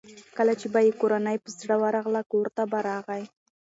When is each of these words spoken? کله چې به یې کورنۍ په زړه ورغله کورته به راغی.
کله 0.37 0.53
چې 0.59 0.67
به 0.73 0.79
یې 0.85 0.91
کورنۍ 1.01 1.37
په 1.43 1.49
زړه 1.59 1.75
ورغله 1.83 2.21
کورته 2.31 2.63
به 2.71 2.79
راغی. 2.87 3.23